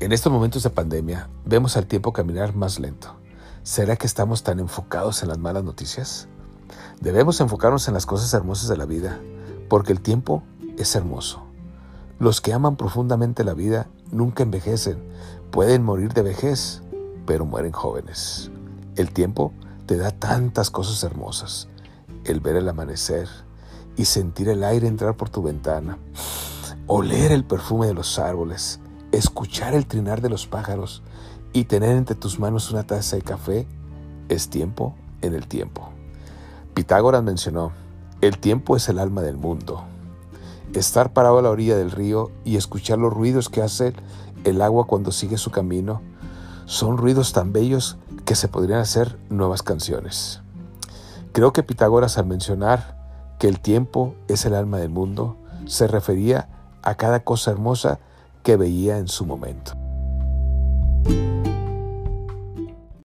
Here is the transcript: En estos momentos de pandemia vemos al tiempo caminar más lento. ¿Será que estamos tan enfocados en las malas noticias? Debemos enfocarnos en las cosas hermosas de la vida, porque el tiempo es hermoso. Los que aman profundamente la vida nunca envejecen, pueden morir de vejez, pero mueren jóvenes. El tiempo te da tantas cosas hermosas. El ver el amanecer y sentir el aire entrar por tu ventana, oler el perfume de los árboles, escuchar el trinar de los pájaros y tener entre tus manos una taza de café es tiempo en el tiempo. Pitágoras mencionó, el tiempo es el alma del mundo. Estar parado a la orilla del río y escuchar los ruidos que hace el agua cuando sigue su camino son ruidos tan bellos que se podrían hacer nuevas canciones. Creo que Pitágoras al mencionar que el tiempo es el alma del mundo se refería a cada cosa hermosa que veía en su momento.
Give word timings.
En 0.00 0.12
estos 0.12 0.32
momentos 0.32 0.62
de 0.62 0.70
pandemia 0.70 1.28
vemos 1.44 1.76
al 1.76 1.86
tiempo 1.86 2.14
caminar 2.14 2.56
más 2.56 2.80
lento. 2.80 3.16
¿Será 3.62 3.96
que 3.96 4.06
estamos 4.06 4.42
tan 4.42 4.58
enfocados 4.58 5.22
en 5.22 5.28
las 5.28 5.36
malas 5.36 5.62
noticias? 5.62 6.26
Debemos 7.02 7.38
enfocarnos 7.42 7.86
en 7.86 7.92
las 7.92 8.06
cosas 8.06 8.32
hermosas 8.32 8.70
de 8.70 8.78
la 8.78 8.86
vida, 8.86 9.20
porque 9.68 9.92
el 9.92 10.00
tiempo 10.00 10.42
es 10.78 10.94
hermoso. 10.96 11.42
Los 12.18 12.40
que 12.40 12.54
aman 12.54 12.76
profundamente 12.76 13.44
la 13.44 13.52
vida 13.52 13.88
nunca 14.10 14.42
envejecen, 14.42 15.04
pueden 15.50 15.82
morir 15.82 16.14
de 16.14 16.22
vejez, 16.22 16.80
pero 17.26 17.44
mueren 17.44 17.72
jóvenes. 17.72 18.50
El 18.96 19.12
tiempo 19.12 19.52
te 19.84 19.98
da 19.98 20.12
tantas 20.12 20.70
cosas 20.70 21.04
hermosas. 21.04 21.68
El 22.24 22.40
ver 22.40 22.56
el 22.56 22.70
amanecer 22.70 23.28
y 23.98 24.06
sentir 24.06 24.48
el 24.48 24.64
aire 24.64 24.88
entrar 24.88 25.18
por 25.18 25.28
tu 25.28 25.42
ventana, 25.42 25.98
oler 26.86 27.32
el 27.32 27.44
perfume 27.44 27.86
de 27.86 27.94
los 27.94 28.18
árboles, 28.18 28.80
escuchar 29.12 29.74
el 29.74 29.86
trinar 29.86 30.20
de 30.20 30.28
los 30.28 30.46
pájaros 30.46 31.02
y 31.52 31.64
tener 31.64 31.96
entre 31.96 32.14
tus 32.14 32.38
manos 32.38 32.70
una 32.70 32.84
taza 32.84 33.16
de 33.16 33.22
café 33.22 33.66
es 34.28 34.48
tiempo 34.48 34.94
en 35.20 35.34
el 35.34 35.46
tiempo. 35.46 35.88
Pitágoras 36.74 37.22
mencionó, 37.22 37.72
el 38.20 38.38
tiempo 38.38 38.76
es 38.76 38.88
el 38.88 38.98
alma 38.98 39.22
del 39.22 39.36
mundo. 39.36 39.84
Estar 40.74 41.12
parado 41.12 41.38
a 41.38 41.42
la 41.42 41.50
orilla 41.50 41.76
del 41.76 41.90
río 41.90 42.30
y 42.44 42.56
escuchar 42.56 42.98
los 42.98 43.12
ruidos 43.12 43.48
que 43.48 43.62
hace 43.62 43.92
el 44.44 44.62
agua 44.62 44.86
cuando 44.86 45.10
sigue 45.10 45.36
su 45.36 45.50
camino 45.50 46.00
son 46.66 46.96
ruidos 46.96 47.32
tan 47.32 47.52
bellos 47.52 47.98
que 48.24 48.36
se 48.36 48.46
podrían 48.46 48.78
hacer 48.78 49.18
nuevas 49.28 49.62
canciones. 49.62 50.40
Creo 51.32 51.52
que 51.52 51.64
Pitágoras 51.64 52.18
al 52.18 52.26
mencionar 52.26 53.00
que 53.40 53.48
el 53.48 53.58
tiempo 53.60 54.14
es 54.28 54.44
el 54.44 54.54
alma 54.54 54.78
del 54.78 54.90
mundo 54.90 55.36
se 55.66 55.88
refería 55.88 56.48
a 56.82 56.94
cada 56.94 57.20
cosa 57.20 57.50
hermosa 57.50 57.98
que 58.42 58.56
veía 58.56 58.98
en 58.98 59.08
su 59.08 59.26
momento. 59.26 59.72